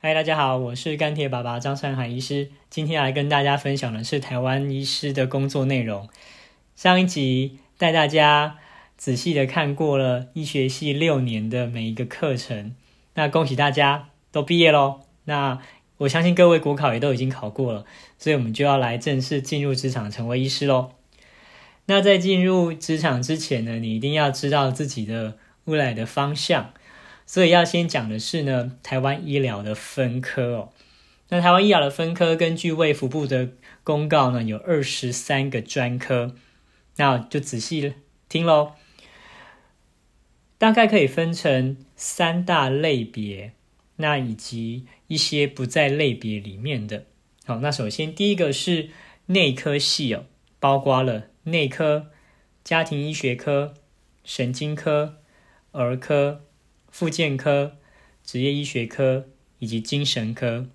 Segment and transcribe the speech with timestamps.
[0.00, 2.50] 嗨，大家好，我是钢铁爸爸张山海医师。
[2.70, 6.08] 今天来跟大家分享的是台湾医师的工作内容。
[6.76, 8.58] 上一集带大家
[8.96, 12.76] 仔细的看过了医学系六年的每一个课程，
[13.14, 15.00] 那恭喜大家都毕业喽。
[15.24, 15.58] 那
[15.96, 17.84] 我相信各位国考也都已经考过了，
[18.18, 20.92] 所以我们就要来正式进入职场，成为医师喽。
[21.86, 26.72] 那在进入职场之前呢，你一定要知道自己的未来的方向。
[27.28, 30.72] 所以要先讲的是呢，台湾医疗的分科哦。
[31.28, 33.50] 那台湾医疗的分科，根据卫福部的
[33.84, 36.34] 公告呢，有二十三个专科，
[36.96, 37.92] 那就仔细
[38.30, 38.72] 听喽。
[40.56, 43.52] 大概可以分成三大类别，
[43.96, 47.04] 那以及一些不在类别里面的。
[47.44, 48.88] 好，那首先第一个是
[49.26, 50.24] 内科系哦，
[50.58, 52.06] 包括了内科、
[52.64, 53.74] 家庭医学科、
[54.24, 55.18] 神经科、
[55.72, 56.46] 儿科。
[56.90, 57.76] 复健科、
[58.24, 59.26] 职业医学科
[59.58, 60.66] 以及精神科，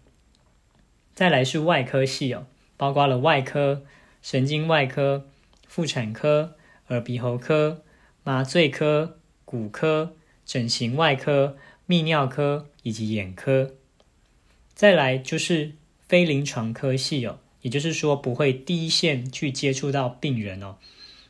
[1.14, 3.84] 再来是外科系哦，包括了外科、
[4.22, 5.30] 神经外科、
[5.68, 6.56] 妇产科、
[6.88, 7.84] 耳鼻喉科、
[8.24, 10.16] 麻醉科、骨科、
[10.46, 11.58] 整形外科、
[11.88, 13.74] 泌尿科以及眼科。
[14.74, 15.74] 再来就是
[16.08, 20.78] 非临床科系哦，也就是说不会第一线去接触到病人哦，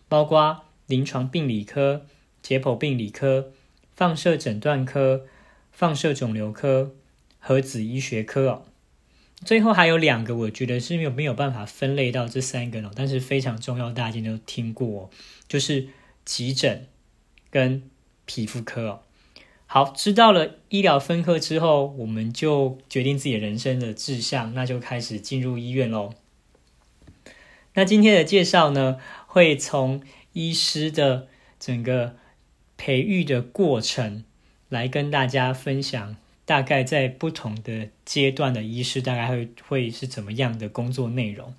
[0.08, 2.06] 包括临床病理科、
[2.42, 3.52] 解剖病理科。
[3.96, 5.26] 放射诊断科、
[5.72, 6.96] 放射肿瘤科、
[7.40, 8.66] 核子医学科哦，
[9.46, 15.12] 最后还有两个，我觉得是没有没有办法分类到这三个哦，但是非常重要，大家都听过，
[15.48, 15.88] 就是
[16.26, 16.88] 急诊
[17.52, 17.84] 跟
[18.26, 19.02] 皮肤科哦。
[19.68, 26.14] 好，知道了医疗分科之后，我们就决定自己人生的志向，那就开始进入医院喽。
[27.74, 30.02] 那今天的介绍呢，会从
[30.34, 31.28] 医师的
[31.60, 32.16] 整个。
[32.86, 34.26] 培育的过程，
[34.68, 41.54] 来跟大家分享，大概在不同的阶段的医师大概会会是怎么样的工作内容。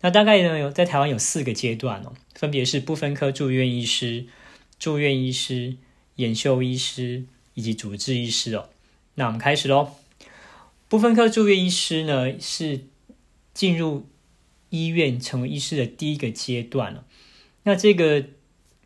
[0.00, 4.26] 那大概呢有在台湾有四个阶段哦，分别是不分科住院医师、
[4.80, 5.76] 住院医师、
[6.16, 7.22] 研修医师
[7.54, 8.68] 以及主治医师哦。
[9.14, 9.92] 那我们开始喽。
[10.88, 12.80] 不分科住院医师呢是
[13.54, 14.08] 进入
[14.70, 17.04] 医院成为医师的第一个阶段了。
[17.62, 18.24] 那这个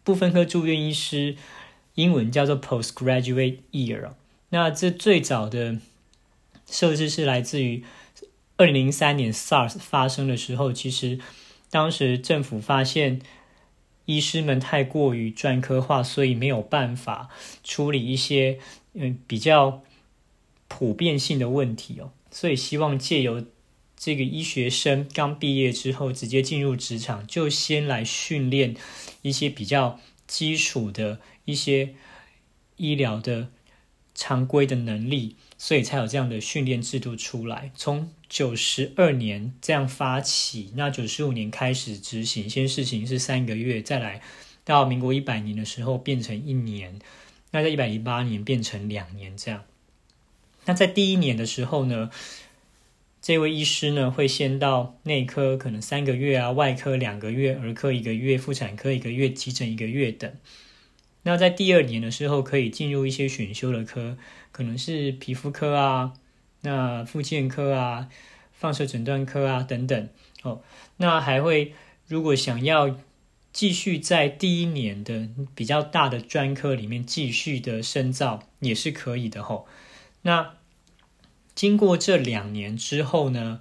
[0.05, 1.35] 不分科住院医师。
[1.95, 4.13] 英文叫做 postgraduate year。
[4.51, 5.79] 那这最早的
[6.67, 7.85] 设置是来自于
[8.57, 11.19] 二零零三年 SARS 发生的时候，其实
[11.71, 13.21] 当时政府发现
[14.05, 17.31] 医师们太过于专科化，所以没有办法
[17.65, 18.59] 处理一些
[18.95, 19.83] 嗯比较
[20.69, 23.47] 普遍性的问题哦，所以希望借由
[23.97, 28.77] 这个医学生刚毕业之后直接进入职场，就先来训练
[29.23, 31.21] 一些比较基础的。
[31.45, 31.95] 一些
[32.77, 33.49] 医疗的
[34.15, 37.71] 常规的能力，所以才有这样的训练制度出来。
[37.75, 44.21] 从九十二年这样发起，那九十五年开始执行，先事情是三个月，再来
[44.65, 46.99] 到民国一百年的时候变成一年，
[47.51, 49.65] 那在一百零八年变成两年这样。
[50.65, 52.11] 那在第一年的时候呢，
[53.21, 60.33] 这位医师呢会先到内科，可能三个月啊，外科两个月，儿科一个月，妇产科一个月，急诊一个月等。
[61.25, 64.17] 那在第二年的时候，可以进入一些选修的科，
[64.51, 66.15] 可能是皮肤科啊，
[66.63, 68.09] 那复健科啊，
[68.53, 70.09] 放射诊断科啊等等。
[70.43, 70.63] 哦，
[70.97, 71.75] 那还会
[72.09, 72.97] 如果想要
[73.53, 79.69] 继续在第一年的比较大的专科里面继续的深造，也是可以的吼。
[80.23, 80.55] 那
[81.55, 83.61] 经过这两年之后呢，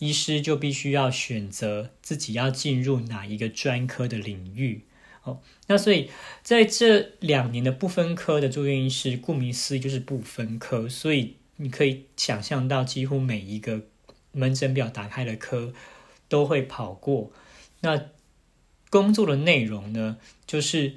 [0.00, 4.82] 医师就必须要选择自己要进入哪一个专科的领域。
[5.66, 6.10] 那所以
[6.42, 13.82] 在这两年的不分科的住院医师，顾名思义就是不分科，所以你可以想象到，几乎每一个
[14.32, 15.72] 门诊表打开的科
[16.28, 17.30] 都会跑过。
[17.80, 18.06] 那
[18.90, 20.94] 工作的内容呢，就是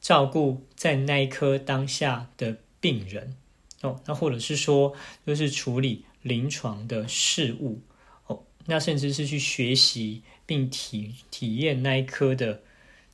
[0.00, 3.34] 照顾在那一科当下的病人
[3.82, 4.94] 哦，那或者是说，
[5.26, 7.80] 就是处理临床的事物
[8.26, 12.62] 哦，那甚至是去学习并体体验那一科的。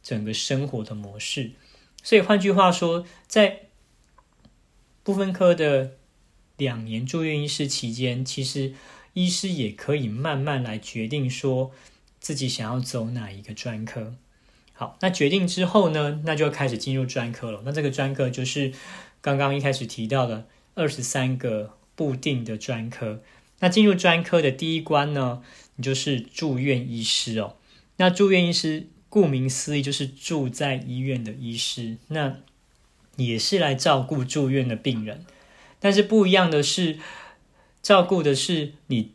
[0.02, 1.52] 整个生活的模式，
[2.02, 3.68] 所以换句话说，在
[5.04, 5.92] 不分科的
[6.56, 8.74] 两年住院医师期间，其实
[9.12, 11.70] 医师也可以慢慢来决定说
[12.18, 14.16] 自己想要走哪一个专科。
[14.72, 17.62] 好，那决定之后呢，那就开始进入专科了。
[17.64, 18.72] 那这个专科就是
[19.20, 23.22] 刚刚一开始提到的二十三个固定的专科。
[23.60, 25.44] 那进入专科的第一关呢，
[25.76, 27.56] 你就是住院医师哦。
[27.98, 28.88] 那住院医师。
[29.12, 32.38] 顾名思义，就是住在医院的医师，那
[33.16, 35.26] 也是来照顾住院的病人。
[35.78, 36.98] 但是不一样的是，
[37.82, 39.10] 照顾的是你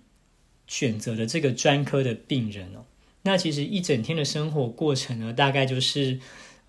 [0.67, 2.85] 选择的这个专科的病人哦。
[3.23, 6.19] 那其实一整天的生活过程呢，大概就是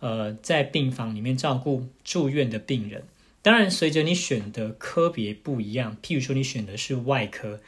[0.01, 3.05] 呃在病房里面照顾住院的病人。
[3.43, 7.61] 当然，随着你选的科别不一样，譬如说你选的是外科，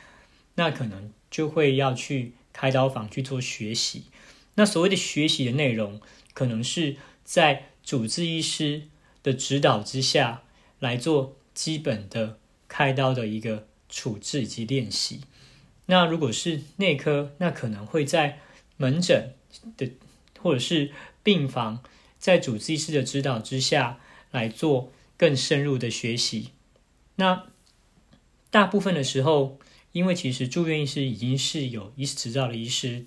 [0.55, 4.05] 那可能就会要去开刀房去做学习。
[4.55, 6.01] 那所谓的学习的内容，
[6.33, 8.83] 可能是在主治医师
[9.23, 10.43] 的指导之下
[10.79, 12.39] 来做基本的
[12.69, 15.21] 开刀的一个处置以及练习。
[15.87, 18.41] 那如果是内科，那可能会在
[18.77, 19.35] 门诊
[19.77, 19.91] 的
[20.39, 20.93] 或者是
[21.23, 21.83] 病房，
[22.19, 24.01] 在主治医师的指导之下
[24.31, 24.93] 来做。
[25.21, 26.49] 更深入的学习，
[27.17, 27.45] 那
[28.51, 29.59] 大部分的时候，
[29.93, 33.05] 因为其实住院医师已经是有医师执照的医师，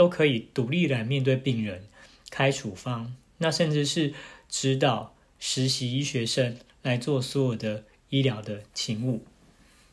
[0.00, 1.82] 都可以独立来面对病人，
[2.30, 4.14] 开处方，那甚至是
[4.48, 9.22] 指导实习医学生来做所有的医疗的勤务。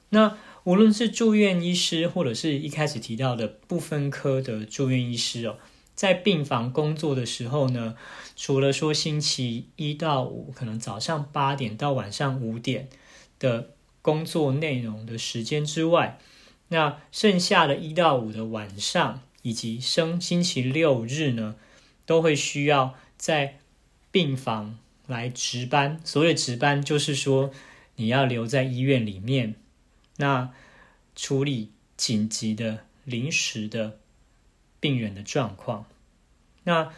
[0.07, 5.57] 那无论是住院医师，或者是一开始提到的不分科的住院医师哦。
[5.94, 7.98] 在病房工作的时候呢，
[8.38, 12.88] 除了说星期一到五可能早上八点到晚上五点
[13.39, 13.71] 的
[14.01, 16.18] 工作内容的时间之外，
[16.69, 21.56] 那剩下的一到五的晚上以及升星期六日呢，
[22.06, 23.60] 都会需要在
[24.12, 26.02] 病房来值班。
[26.04, 27.52] 所谓值班，就是说
[27.96, 29.56] 你要留在医院里面，
[30.18, 30.52] 那
[31.16, 34.00] 处理紧急的临时的。
[34.80, 35.88] 病人的状况，
[36.64, 36.94] 那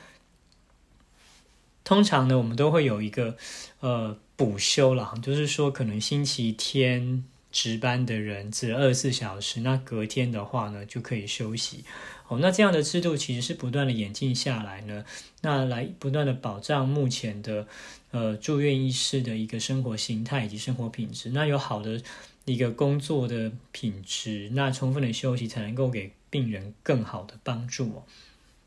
[1.85, 3.37] 通常呢，我们都会有一个
[3.79, 7.23] 呃补休了，就是说可能星期天
[7.53, 11.85] 值班的人只二十四小时，那隔天的话呢就可以休息。
[12.29, 15.03] 哦，那这样的制度其实是不断的演进下来呢，
[15.41, 17.67] 那来不断的保障目前的
[18.11, 21.31] 呃住院医师的一个生活形态以及生活品质。
[21.31, 22.01] 那有好的
[22.45, 26.11] 一个工作的品质，那充分的休息才能够给。
[26.31, 28.03] 病人更好的帮助哦。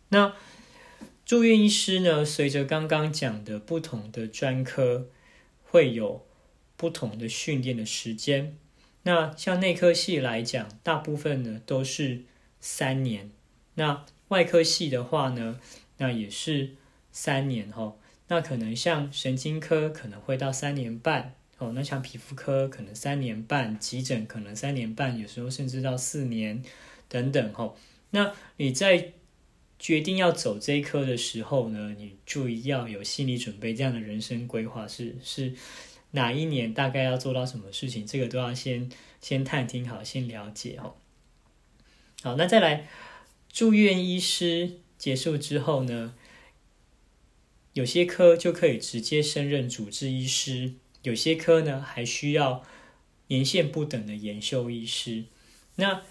[0.08, 0.34] 那
[1.24, 2.24] 住院医师呢？
[2.24, 5.06] 随着刚刚讲的不同的专科，
[5.62, 6.26] 会有
[6.76, 8.56] 不同的训练的时间。
[9.04, 12.22] 那像内科系来讲，大部分呢都是
[12.60, 13.30] 三年。
[13.74, 15.58] 那外科系的话呢，
[15.98, 16.70] 那也是
[17.10, 17.94] 三年哈。
[18.28, 21.72] 那可能像神经科可能会到三年半哦。
[21.74, 26.62] 那像皮肤科可能三年半，急诊可能三年半，有时候甚至到四年。
[27.08, 27.74] 等等哈，
[28.12, 29.12] 那你在
[29.78, 35.52] 决定要走这一科的时候呢，你注意要有心理准备，这样的人生规划是是
[36.12, 38.90] 哪一年大概要做到什么事情，这个都要先
[39.20, 40.94] 先探听好，先了解哈。
[42.22, 42.88] 好，那再来
[43.52, 46.14] 住院医师结束之后呢，
[47.74, 50.72] 有些科就可以直接升任主治医师，
[51.02, 52.64] 有些科呢还需要
[53.28, 55.24] 年限不等的研修医师，
[55.76, 56.02] 那。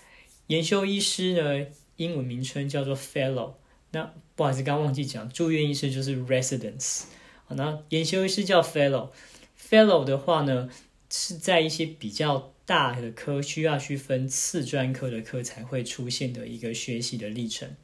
[0.48, 3.54] 研修医师呢，英文名称叫做 Fellow。
[3.92, 7.04] 那不好意思，刚忘记讲，住院医师就是 Residents。
[7.46, 9.12] 好，那研修医师叫 Fellow。
[9.58, 10.70] Fellow 的话呢，
[11.10, 17.76] 是在一些比较大的科需要去分次专科的科才会出现的一个学习的历程。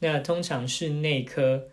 [0.00, 1.68] 那通常是内科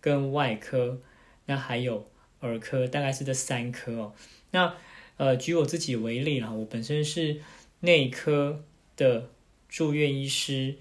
[0.00, 1.00] 跟外科，
[1.46, 2.10] 那还有
[2.40, 4.14] 儿科，大概是这三科哦。
[4.50, 4.74] 那
[5.16, 7.40] 呃，举我自己为例啦，我本身是
[7.80, 8.64] 内科
[8.96, 9.30] 的。
[9.66, 10.76] 住院医师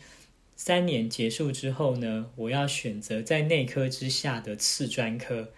[0.55, 5.51] 三年结束之后呢，我要选择在内科之下的次专科，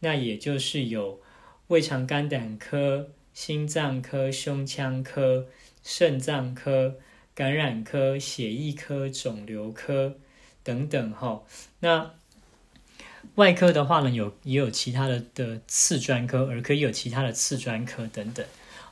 [0.00, 1.20] 那也就是有
[1.66, 5.46] 胃肠肝胆科、心脏科、胸腔科、
[5.84, 6.96] 肾脏科、
[7.36, 10.16] 感染科、血液科、肿瘤科
[10.64, 11.44] 等等哈。
[11.78, 12.14] 那
[13.36, 18.44] 外科的话呢，有也有其他的的次专科，儿科也有其他的次专科等等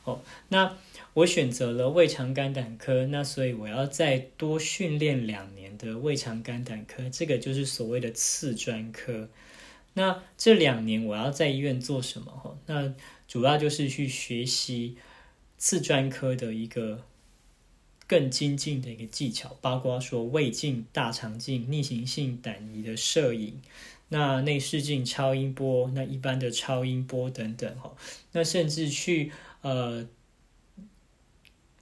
[0.05, 0.21] 哦。
[0.51, 0.77] 那
[1.15, 9.29] 我选择了胃肠肝胆科，那所以我要再多训练两年的胃肠肝胆科，这个就是所谓的次专科。
[9.95, 12.31] 那这两年我要在医院做什么？
[12.31, 12.95] 哈，那
[13.29, 14.97] 主要就是去学习
[15.59, 17.05] 次专科的一个
[18.07, 23.61] 更精进的一个技巧，包括说胃镜、大肠镜、逆行性胆仪的摄影，
[24.09, 27.95] 那内视镜、超音波，那一般的超音波等等，哈，
[28.33, 30.09] 那甚至去呃。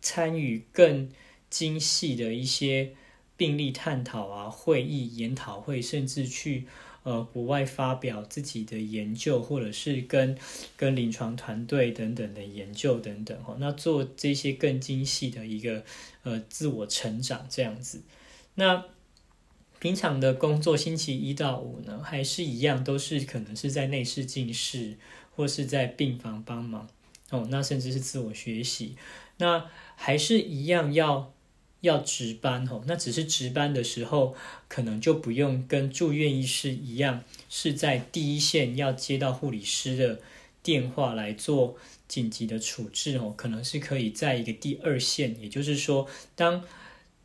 [0.07, 1.09] 参与更
[1.49, 2.93] 精细的一些
[3.39, 6.67] 病例探讨啊、会议、研讨会，甚至去
[7.05, 10.37] 呃国外发表自己的研究，或者是跟
[10.77, 13.57] 跟临床团队等等的研究等等哈。
[13.61, 15.85] 那做这些更精细的一个
[16.25, 18.03] 呃自我成长这样子。
[18.57, 18.85] 那
[19.79, 24.97] 平常的工作，星期一到五呢，还是一样，都是可能是在内视镜室
[25.37, 26.89] 或是在病房帮忙
[27.31, 27.47] 哦。
[27.51, 28.97] 那甚至是自我学习。
[29.37, 31.35] 那还是一样要
[31.85, 32.83] 要值班哦。
[32.87, 34.35] 那只是值班的时候，
[34.69, 40.21] 可能就不用跟住院医师一样，是在第一线要接到护理师的
[40.63, 41.77] 电话来做
[42.09, 43.33] 紧急的处置哦。
[43.37, 46.65] 可能是可以在一个第二线，也就是说，当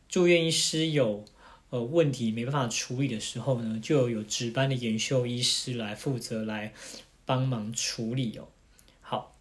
[0.08, 1.24] 住院医师有
[1.70, 6.72] 呃问题没办法处理的时候呢，就有值班的研修医师来负责来
[7.24, 8.48] 帮忙处理哦。
[9.00, 9.34] 好，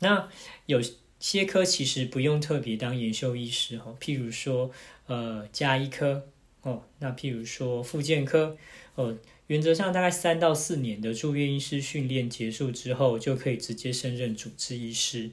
[0.00, 0.28] 那
[0.66, 0.82] 有。
[1.18, 4.70] 些科其实不用特别当研修医师哈，譬如说
[5.06, 6.26] 呃加医科
[6.62, 8.56] 哦，那譬如说复健科
[8.94, 15.30] 哦，原则上大概三到四年的住院医师训练结束之后，就可以直接升任主治医师。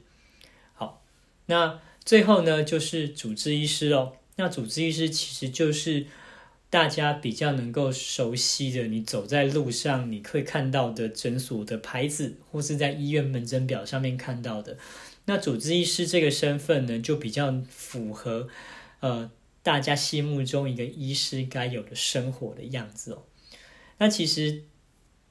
[0.74, 1.02] 好，
[1.48, 6.06] 那最后呢就是主治医师哦，那主治医师其实就是
[6.74, 14.80] 大家比较能够熟悉的，你走在路上你会看到的诊所的牌子，或是在医院门诊表上面看到的。
[15.26, 18.48] 那主治医师这个身份呢，就比较符合，
[19.02, 19.30] 呃，
[19.62, 23.22] 大家心目中一个医师该有的生活的样子哦。
[24.00, 24.64] 那其实，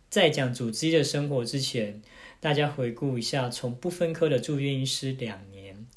[0.08, 2.00] 在讲主治医的生活之前，
[2.38, 5.88] 大家回顾一下，从不分科的住院医师两年，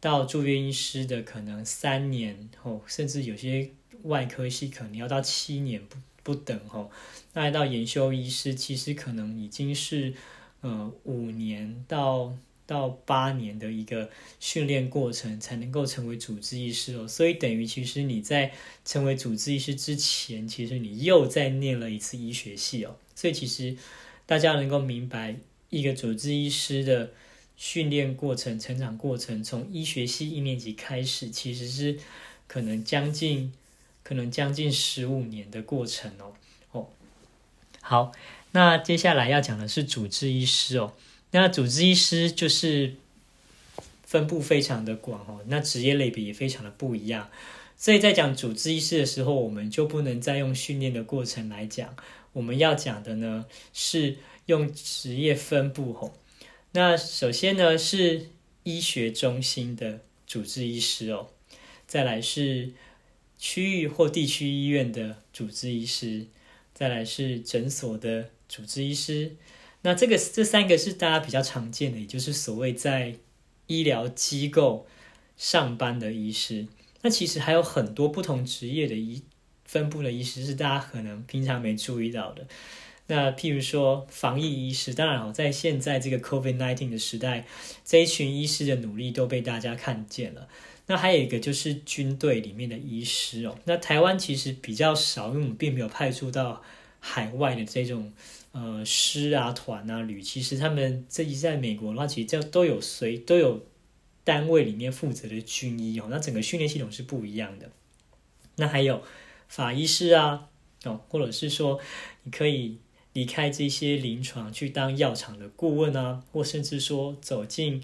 [0.00, 3.70] 到住院医师的可能三年哦，甚至有些
[4.02, 6.90] 外科系可能要到七年不不等哦。
[7.34, 10.14] 那到研修医师，其实可能已经是
[10.60, 12.36] 呃五年到。
[12.68, 18.52] 到八年的一个训练过程才能够成为主治医师哦，所以等于其实你在
[18.84, 23.74] 成为主治医师之前，其实你又在念了一次医学系哦，所以其实
[24.26, 25.36] 大家能够明白
[25.70, 27.10] 一个主治医师的
[27.56, 31.98] 训练过程、成长过程，从医学系一年级开始，其实是
[32.46, 33.50] 可能将近
[34.08, 36.32] 可能将近十五年的过程哦
[36.72, 36.86] 哦。
[37.82, 38.10] 好，
[38.52, 40.94] 那接下来要讲的是主治医师哦。
[41.32, 42.94] 那主治医师就是
[44.04, 47.28] 分布非常的广哦，那职业类别也非常的不一样，
[47.76, 51.94] 所以在讲主治医师的时候，我们就不能再用训练的过程来讲，
[52.32, 56.14] 我们要讲的呢是用职业分布吼。
[56.72, 58.30] 那首先呢是
[58.62, 61.28] 医学中心的主治医师哦，
[61.86, 62.70] 再来是
[63.38, 66.26] 区域或地区医院的主治医师，
[66.74, 69.36] 再来是诊所的主治医师。
[69.82, 73.14] 那这个这三个是大家比较常见的，也就是所谓在
[73.68, 74.86] 医疗机构
[75.36, 76.66] 上班的医师。
[77.02, 79.22] 那其实还有很多不同职业的医
[79.64, 82.46] 分布的医师是大家可能平常没注意到的。
[83.06, 87.46] 那譬如说防疫医师，当然哦，在现在这个 COVID-19 的时代，
[87.84, 90.48] 这一群医师的努力都被大家看见了。
[90.88, 93.56] 那还有一个就是军队里面的医师哦。
[93.66, 96.60] 那台湾其实比较少，因为我们并没有派驻到
[96.98, 98.12] 海外的这种。
[98.50, 103.64] 呃，师啊、团啊、旅，其实他们这一在美国的话，其实这都有随都有
[104.24, 106.06] 单位里面负责的军医哦。
[106.10, 107.70] 那整个训练系统是不一样的。
[108.56, 109.02] 那还有
[109.48, 110.48] 法医师啊，
[110.84, 111.78] 哦，或者是说
[112.24, 112.78] 你可以
[113.12, 117.82] 离开这些临床去当药厂的顾问啊，或甚至说走进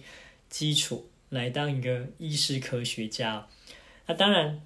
[0.48, 3.46] 基础来当一个医师科学家。
[4.06, 4.62] 那当然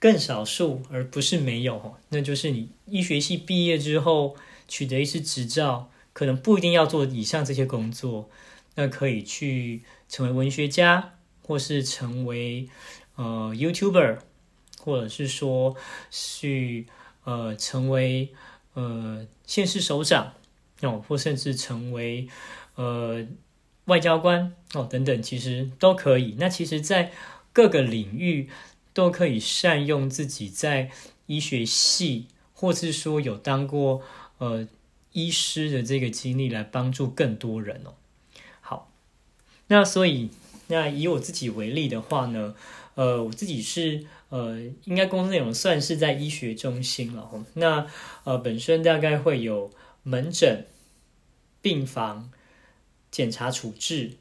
[0.00, 4.36] 更少数，而不是没有，那就是你医学系毕业之后。
[4.66, 8.30] 取得一次执照，可能不一定要做以上这些工作，
[8.76, 12.66] 那可以去成为文学家，或是成为
[13.16, 14.20] 呃 YouTuber，
[14.80, 15.76] 或者是说
[16.10, 16.86] 去
[17.24, 18.32] 呃成为
[18.72, 20.32] 呃县市首长
[20.80, 22.26] 哦，或甚至成为
[22.76, 23.26] 呃
[23.86, 26.36] 外交官哦等等，其实都可以。
[26.38, 27.12] 那其实，在
[27.52, 28.48] 各个领域
[28.92, 30.90] 都可以善用自己在
[31.26, 34.02] 医学系，或是说有当过。
[34.38, 34.66] 呃，
[35.12, 37.94] 医师的这个经历来帮助更多人哦。
[38.60, 38.90] 好，
[39.68, 40.28] 那所以
[40.66, 42.56] 那以我自己为例的话呢，
[42.96, 47.30] 呃，我自己是呃，应该工作内容算是在医学中心了。
[47.54, 47.86] 那
[48.24, 49.70] 呃，本身大概会有
[50.02, 50.66] 门诊、
[51.62, 52.32] 病房、
[53.14, 54.16] 检查处置、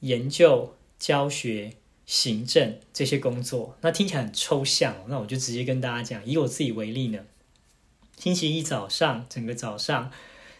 [0.00, 1.74] 研究、教学、
[2.06, 3.76] 行政这些工作。
[3.82, 7.26] 那听起来很抽象，那我就直接跟大家讲，以我自己为例呢。
[8.16, 10.10] 星期一早上，整个早上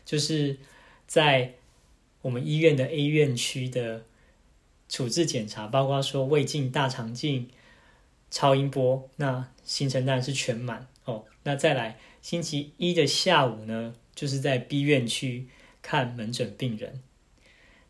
[0.04, 0.58] 就是
[1.06, 1.54] 在
[2.20, 4.04] 我们医院的 A 院区的
[4.90, 7.48] 处置检查，包括说胃镜、大肠镜、
[8.30, 11.24] 超音波，那行程当然是全满哦。
[11.44, 15.48] 那再来星期一的下午呢，就是在 B 院区
[15.88, 17.00] 看门诊病人。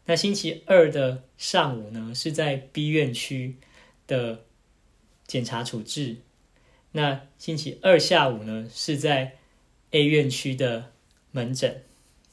[0.05, 3.57] 那星期二的上午呢，是在 B 院区
[4.07, 4.45] 的
[5.26, 6.19] 检查处置。
[6.93, 9.38] 那星期二下午呢，是在
[9.90, 10.93] A 院区的
[11.33, 11.83] 门诊，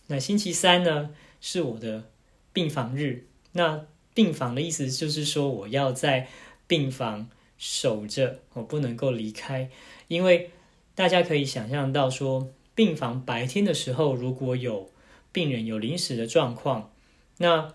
[0.05, 2.11] 那星期三呢是我的
[2.53, 3.25] 病房日。
[3.53, 6.27] 那病房的意思就是说，我要在
[6.67, 9.71] 病房守着，我不能够离开，
[10.09, 10.51] 因为
[10.93, 14.91] 大家可以想象到说，病房白天的时候如果有
[15.35, 16.93] 病人有临时的状况，
[17.39, 17.73] 那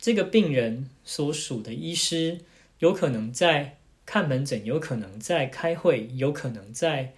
[0.00, 2.40] 这个病人所属的医师
[2.80, 7.14] 有可能在看门诊，有可能在开会，有可能在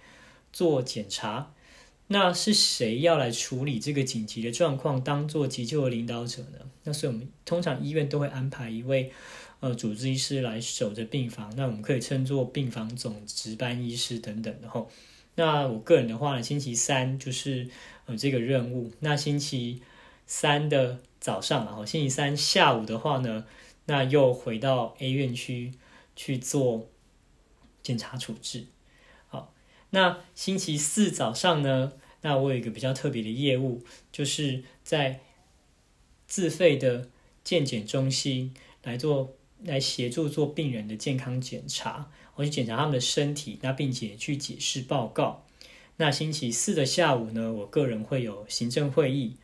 [0.53, 1.51] 做检查。
[2.09, 6.59] 那是谁要来处理这个紧急的状况，当做急救的领导者呢？
[6.83, 9.11] 那所以我们通常医院都会安排一位
[9.61, 14.91] 呃主治医师来守着病房，那我们可以称作病房总值班医师等等的吼。
[15.35, 17.69] 那我个人的话呢，星期三就是
[18.11, 18.91] 有这个任务。
[18.99, 19.81] 那星期
[20.27, 23.45] 三的早上，然后星期三下午的话呢，
[23.85, 25.73] 那又回到 A 院区
[26.15, 26.89] 去做
[27.81, 28.67] 检查处置。
[29.27, 29.53] 好，
[29.89, 31.93] 那星期四早上呢？
[32.23, 35.21] 那我有一个比较特别的业务，就是在
[36.27, 37.09] 自费的
[37.43, 38.53] 健检中心
[38.83, 45.47] 来做，来协助做病人的健康检查，我去检查他们的身体，那并且去解释报告。
[46.01, 49.37] 那星期四的下午呢，我个人会有行政会议。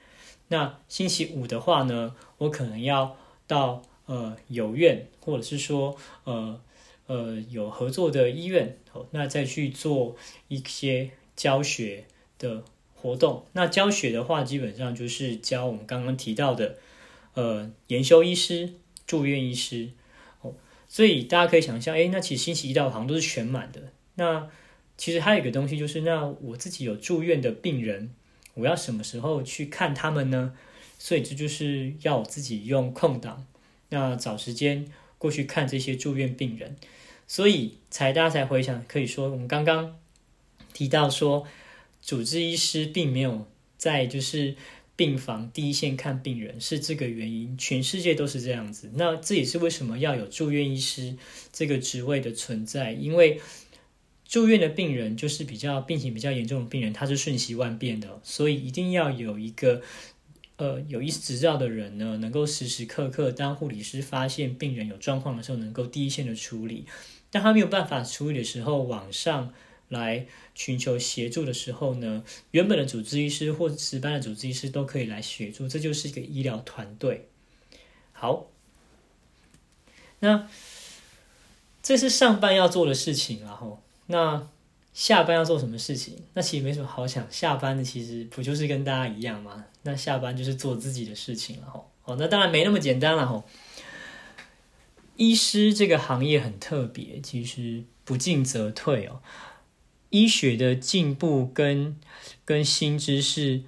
[0.48, 6.60] 那星期五的话呢，我可能要到呃有院，或者是说呃
[7.06, 10.16] 呃有合作的医院，哦，那再去做
[10.48, 12.06] 一些教学。
[12.40, 16.78] 的活动，那教学的话，基本上就是教我们刚刚提到的，
[17.34, 18.74] 呃，研修医师、
[19.08, 19.90] 住院医师，
[20.42, 20.54] 哦，
[20.88, 23.92] 所以大家可以想象，哎，那其实星期一到好像都是全满的。
[24.14, 24.48] 那
[24.98, 28.12] 其实还有一个东西，就是那我自己有住院的病人，
[28.56, 30.54] 我要什么时候去看他们呢？
[30.98, 33.46] 所以这就是要我自己用空档，
[33.90, 34.86] 那找时间
[35.18, 36.76] 过去看这些住院病人，
[37.28, 39.98] 所以才大家才回想，可以说我们刚刚
[40.74, 41.48] 提到说。
[42.00, 44.56] 主治医师并没有在就是
[44.96, 47.58] 病房第一线看病人，是这个原因。
[47.58, 48.90] 全世界都是这样子。
[48.94, 51.18] 那这也是为什么要有住院医师
[51.52, 53.42] 这个职位的存在，因为
[54.28, 59.82] 住院的病人就是比较病情比较严重的病人，他是瞬息万变的，所以一定要有一个
[60.58, 66.86] 呃有医师执照的人呢，能够时时刻刻当护理师发现病人有状况的时候，能够第一线的处理。
[67.32, 69.54] 当他没有办法处理的时候，往上。
[69.90, 77.30] 来寻求协助的时候呢，原本的主治医师或值班的主治医师都可以来协助，这就是一个医疗团队。
[78.12, 78.48] 好，
[80.20, 80.50] 那
[81.82, 84.48] 这是上班要做的事情，然后那
[84.94, 86.16] 下班要做什么事情？
[86.34, 89.66] 那其实没什么好想，下班的其实不就是跟大家一样吗？
[89.84, 91.92] 那下班就是做自己的事情了，吼。
[92.06, 93.48] 哦，那当然没那么简单了，吼。
[95.18, 99.22] 医师这个行业很特别，其实不进则退哦。
[100.10, 102.00] 医学的进步跟
[102.46, 103.64] 跟新知识，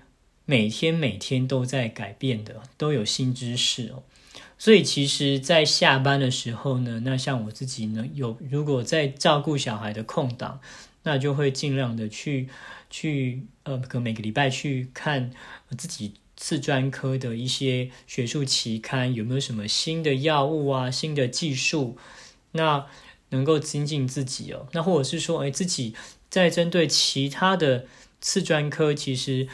[0.45, 4.03] 每天每天都在改变的，都有新知识哦。
[4.59, 10.61] 所以其实，在下班的时候呢，那像我自己呢，有如果在照顾小孩的空档，
[11.01, 12.49] 那就会尽量的去
[12.91, 15.31] 去呃，可每个礼拜去看
[15.77, 21.97] 自己次专科的一些学术期刊，有没有什么新的药物啊、新的技术，
[22.51, 22.85] 那
[23.29, 24.67] 能够精进自己哦。
[24.73, 25.95] 那或者是说，哎，自己。
[26.29, 27.87] 在针对其他的
[28.21, 29.47] 次专科，其实，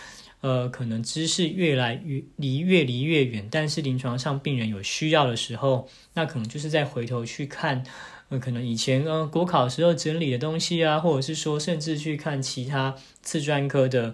[0.45, 7.84] 呃，可能知识越来越离越离越远，但是临床上病人有需要的时候，那可能就是再回头去看，
[8.29, 14.13] 呃，可能以前呃国考时候整理的东西啊，或者是说甚至去看其他次专科的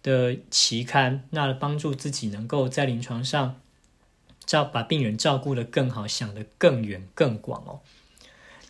[0.00, 3.60] 的期刊，那帮助自己能够在临床上
[4.46, 7.80] 照把病人照顾的更好，想得更远更广哦。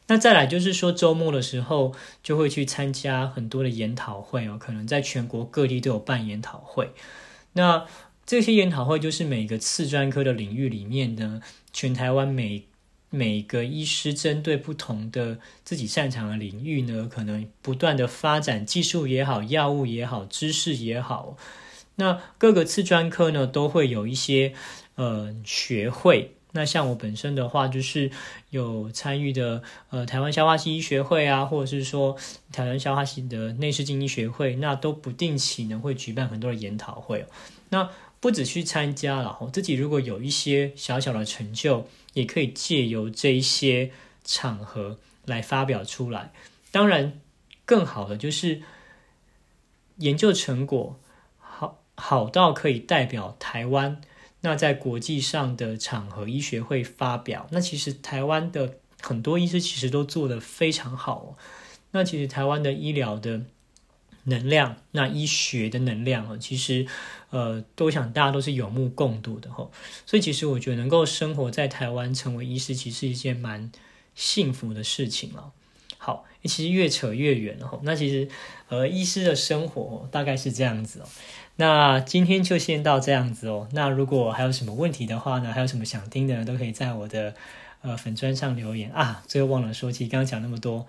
[0.07, 6.91] 那再来就是说，周末的时候就会去参加很多的研讨会哦，可能在全国各地都有办研讨会。
[7.55, 7.87] 那
[8.27, 11.41] 这些研讨会就是每个次专科的领域里面呢，
[11.73, 12.65] 全台湾每
[13.09, 21.39] 每个医师针对不同的自己擅长的领域呢，可能不断的发展技术也好、药物也好、知识也好。
[21.97, 24.53] 那各个次专科呢，都会有一些
[24.97, 26.37] 呃学会。
[26.57, 28.13] 那像我本身的话，就是
[28.51, 32.17] 有参与的，呃，台湾消化系医学会啊，或者是说
[32.53, 37.27] 台湾消化系的内视镜医学会，那都不定期呢会举办很多的研讨会。
[37.71, 37.91] 那
[38.21, 43.91] 不止去参加了，自己如果有一些小小的成就，也可以借由这一些
[44.25, 46.33] 场合来发表出来。
[46.71, 47.21] 当然，
[47.65, 48.63] 更好的就是
[49.97, 51.01] 研究成果
[51.39, 54.01] 好好到可以代表台湾。
[54.45, 61.39] 那在国际上的场合，医学会发表，那其实台湾的很多医师其实都做得非常好。
[61.93, 63.41] 那其实台湾的医疗的
[64.25, 66.87] 能量，那医学的能量哦，其实
[67.31, 69.73] 呃，都想大家都是有目共睹的吼。
[70.05, 73.73] 所以其实我觉得能够生活在台湾，成为医师，其实是一件蛮
[74.15, 75.53] 幸福的事情了。
[75.97, 77.81] 好，其实越扯越远了。
[77.83, 78.29] 那其实
[78.69, 81.09] 呃，医师的生活大概是这样子哦。
[81.57, 83.69] 那今天就先到这样子哦。
[83.73, 87.35] 那如果还有什么问题的话呢，还有什么想听的，都可以在我的
[87.83, 89.23] 呃粉砖上留言啊。
[89.27, 90.87] 最后忘了说，其实刚刚讲那么多。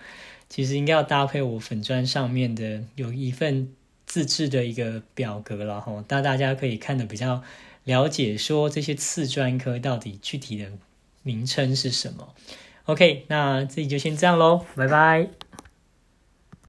[0.48, 3.74] 其实应该要搭配我粉砖上面的有一份
[4.06, 7.42] 自制的一个表格了哈，那大家可以看的比较
[7.84, 10.72] 了解，说这些次专科到底具体的
[11.24, 12.30] 名称是什么。
[12.86, 15.45] OK，那这里就先这样喽，拜拜。